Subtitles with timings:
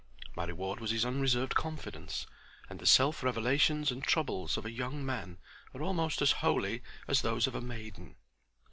[0.35, 2.25] My reward was his unreserved confidence,
[2.71, 5.37] and the self revelations and troubles of a young man
[5.75, 8.15] are almost as holy as those of a maiden.